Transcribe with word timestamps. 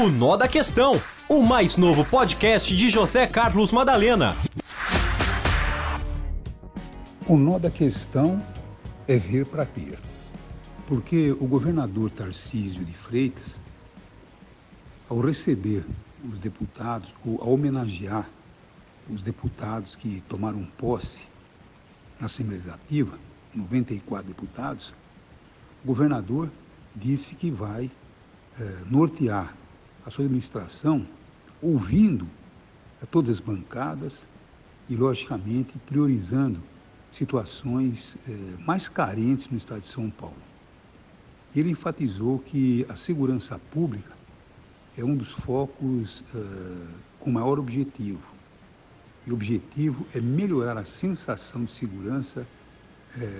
O 0.00 0.08
Nó 0.08 0.34
da 0.34 0.48
Questão, 0.48 0.94
o 1.28 1.42
mais 1.42 1.76
novo 1.76 2.06
podcast 2.06 2.74
de 2.74 2.88
José 2.88 3.26
Carlos 3.26 3.70
Madalena. 3.70 4.34
O 7.28 7.36
nó 7.36 7.58
da 7.58 7.70
questão 7.70 8.42
é 9.06 9.18
ver 9.18 9.44
para 9.44 9.66
ter. 9.66 9.98
Porque 10.88 11.32
o 11.32 11.46
governador 11.46 12.10
Tarcísio 12.10 12.82
de 12.82 12.94
Freitas, 12.94 13.60
ao 15.06 15.20
receber 15.20 15.84
os 16.32 16.38
deputados, 16.38 17.12
ou 17.22 17.38
ao 17.42 17.52
homenagear 17.52 18.26
os 19.06 19.20
deputados 19.20 19.96
que 19.96 20.22
tomaram 20.30 20.66
posse 20.78 21.20
na 22.18 22.24
Assembleia 22.24 22.62
Legislativa, 22.62 23.18
94 23.54 24.28
deputados, 24.28 24.94
o 25.84 25.88
governador 25.88 26.48
disse 26.96 27.34
que 27.34 27.50
vai 27.50 27.90
eh, 28.58 28.78
nortear 28.90 29.59
a 30.04 30.10
sua 30.10 30.24
administração 30.24 31.06
ouvindo 31.62 32.26
eh, 33.02 33.06
todas 33.10 33.36
as 33.36 33.40
bancadas 33.40 34.26
e, 34.88 34.96
logicamente, 34.96 35.72
priorizando 35.86 36.60
situações 37.12 38.16
eh, 38.28 38.32
mais 38.58 38.88
carentes 38.88 39.48
no 39.50 39.58
estado 39.58 39.82
de 39.82 39.88
São 39.88 40.10
Paulo. 40.10 40.36
Ele 41.54 41.70
enfatizou 41.70 42.38
que 42.38 42.86
a 42.88 42.96
segurança 42.96 43.58
pública 43.72 44.12
é 44.96 45.04
um 45.04 45.16
dos 45.16 45.30
focos 45.30 46.22
com 47.18 47.32
maior 47.32 47.58
objetivo. 47.58 48.22
E 49.26 49.30
o 49.30 49.34
objetivo 49.34 50.06
é 50.14 50.20
melhorar 50.20 50.78
a 50.78 50.84
sensação 50.84 51.64
de 51.64 51.72
segurança 51.72 52.46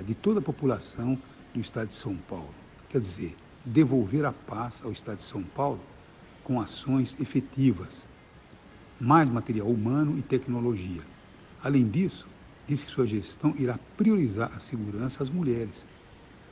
de 0.04 0.14
toda 0.16 0.40
a 0.40 0.42
população 0.42 1.16
do 1.54 1.60
estado 1.60 1.88
de 1.88 1.94
São 1.94 2.16
Paulo. 2.16 2.52
Quer 2.88 3.00
dizer, 3.00 3.36
devolver 3.64 4.24
a 4.24 4.32
paz 4.32 4.74
ao 4.82 4.90
estado 4.90 5.18
de 5.18 5.24
São 5.24 5.42
Paulo 5.42 5.80
com 6.50 6.60
ações 6.60 7.14
efetivas, 7.20 8.04
mais 9.00 9.28
material 9.28 9.68
humano 9.68 10.18
e 10.18 10.22
tecnologia. 10.22 11.00
Além 11.62 11.88
disso, 11.88 12.26
diz 12.66 12.82
que 12.82 12.90
sua 12.90 13.06
gestão 13.06 13.54
irá 13.56 13.78
priorizar 13.96 14.50
a 14.56 14.58
segurança 14.58 15.22
às 15.22 15.30
mulheres. 15.30 15.84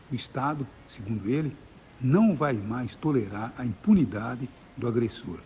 O 0.09 0.14
Estado, 0.14 0.64
segundo 0.87 1.28
ele, 1.28 1.53
não 2.00 2.33
vai 2.33 2.53
mais 2.53 2.95
tolerar 2.95 3.53
a 3.59 3.64
impunidade 3.64 4.48
do 4.77 4.87
agressor. 4.87 5.41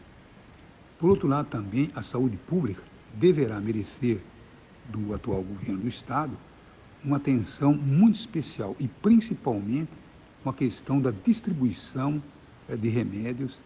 Por 0.98 1.08
outro 1.08 1.28
lado, 1.28 1.48
também 1.48 1.90
a 1.94 2.02
saúde 2.02 2.36
pública 2.36 2.82
deverá 3.14 3.58
merecer 3.58 4.20
do 4.90 5.14
atual 5.14 5.42
governo 5.42 5.80
do 5.80 5.88
Estado 5.88 6.36
uma 7.02 7.16
atenção 7.16 7.72
muito 7.72 8.16
especial 8.16 8.76
e 8.78 8.86
principalmente 8.86 9.92
com 10.44 10.50
a 10.50 10.54
questão 10.54 11.00
da 11.00 11.10
distribuição 11.10 12.22
eh, 12.68 12.76
de 12.76 12.90
remédios 12.90 13.58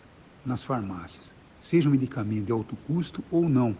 nas 0.46 0.62
farmácias, 0.62 1.34
seja 1.60 1.88
um 1.88 1.92
medicamento 1.92 2.46
de 2.46 2.52
alto 2.52 2.76
custo 2.86 3.22
ou 3.30 3.48
não, 3.48 3.76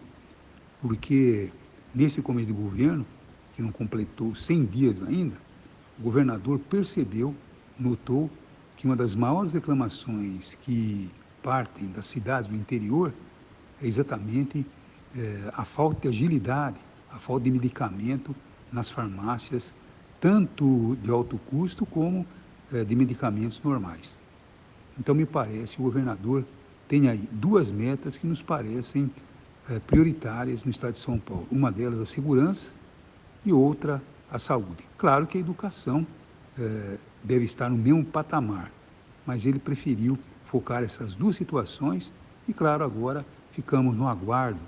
porque 0.83 1.51
nesse 1.95 2.21
começo 2.21 2.49
de 2.49 2.53
governo, 2.53 3.07
que 3.55 3.63
não 3.63 3.73
completou 3.73 4.35
100 4.35 4.65
dias 4.67 5.03
ainda, 5.03 5.37
o 5.99 6.03
governador 6.03 6.59
percebeu, 6.59 7.35
notou 7.79 8.31
que 8.77 8.87
uma 8.87 8.97
das 8.97 9.15
maiores 9.15 9.53
reclamações 9.53 10.57
que 10.57 11.11
partem 11.43 11.87
das 11.89 12.07
cidades 12.07 12.51
do 12.51 12.57
interior 12.57 13.15
é 13.81 13.87
exatamente 13.87 14.67
é, 15.17 15.51
a 15.55 15.65
falta 15.65 16.01
de 16.03 16.09
agilidade, 16.09 16.77
a 17.11 17.19
falta 17.19 17.45
de 17.45 17.51
medicamento 17.51 18.35
nas 18.71 18.91
farmácias, 18.91 19.73
tanto 20.21 20.97
de 21.03 21.11
alto 21.11 21.39
custo 21.51 21.87
como 21.87 22.27
é, 22.73 22.85
de 22.85 22.95
medicamentos 22.95 23.61
normais. 23.63 24.19
Então, 24.99 25.15
me 25.15 25.27
parece, 25.27 25.79
o 25.79 25.83
governador 25.83 26.45
tem 26.89 27.09
aí 27.09 27.29
duas 27.33 27.71
metas 27.71 28.17
que 28.17 28.27
nos 28.27 28.43
parecem 28.43 29.11
é, 29.69 29.79
prioritárias 29.79 30.65
no 30.65 30.71
estado 30.71 30.93
de 30.93 31.01
São 31.01 31.19
Paulo. 31.19 31.47
Uma 31.51 31.71
delas 31.71 32.01
a 32.01 32.07
segurança 32.07 32.71
e 33.45 33.53
outra 33.53 34.03
a 34.31 34.39
saúde. 34.39 34.85
Claro 34.97 35.27
que 35.27 35.39
a 35.39 35.41
educação 35.41 36.07
é, 36.59 36.99
deve 37.23 37.45
estar 37.45 37.69
no 37.69 37.77
mesmo 37.77 38.05
patamar, 38.05 38.71
mas 39.27 39.45
ele 39.45 39.59
preferiu 39.59 40.19
focar 40.47 40.83
essas 40.83 41.15
duas 41.15 41.37
situações 41.37 42.13
e, 42.49 42.53
claro, 42.53 42.85
agora 42.85 43.27
ficamos 43.53 43.97
no 43.97 44.07
aguardo 44.07 44.61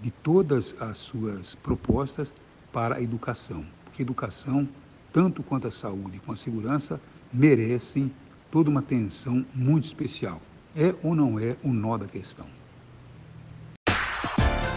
de 0.00 0.10
todas 0.10 0.74
as 0.80 0.98
suas 0.98 1.54
propostas 1.54 2.32
para 2.72 2.96
a 2.96 3.02
educação, 3.02 3.64
porque 3.84 4.02
a 4.02 4.04
educação, 4.04 4.68
tanto 5.12 5.42
quanto 5.42 5.68
a 5.68 5.70
saúde 5.70 6.18
como 6.20 6.32
a 6.32 6.36
segurança, 6.36 7.00
merecem 7.32 8.10
toda 8.52 8.68
uma 8.68 8.80
atenção 8.80 9.44
muito 9.54 9.86
especial. 9.86 10.40
É 10.76 10.94
ou 11.02 11.14
não 11.14 11.40
é 11.40 11.56
o 11.64 11.72
nó 11.72 11.96
da 11.96 12.06
questão? 12.06 12.46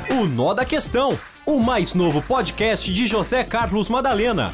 O 0.10 0.26
Nó 0.26 0.54
da 0.54 0.64
Questão, 0.66 1.20
o 1.46 1.60
mais 1.60 1.94
novo 1.94 2.22
podcast 2.22 2.92
de 2.92 3.06
José 3.06 3.44
Carlos 3.44 3.90
Madalena. 3.90 4.54